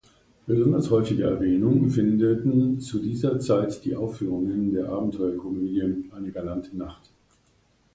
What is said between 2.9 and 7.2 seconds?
dieser Zeit die Aufführungen der Abenteuerkomödie "Eine galante Nacht".